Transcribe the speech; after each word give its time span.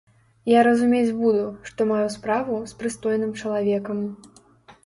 Я 0.51 0.61
разумець 0.67 1.13
буду, 1.19 1.43
што 1.71 1.87
маю 1.91 2.07
справу 2.15 2.57
з 2.73 2.81
прыстойным 2.81 3.37
чалавекам. 3.43 3.97